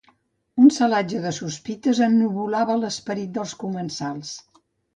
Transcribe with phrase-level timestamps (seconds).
[0.63, 4.35] Un celatge de sospites ennuvolava l'esperit dels comensals.